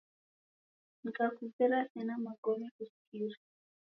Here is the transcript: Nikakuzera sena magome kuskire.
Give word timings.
Nikakuzera 1.01 1.77
sena 1.91 2.15
magome 2.25 2.67
kuskire. 2.75 3.37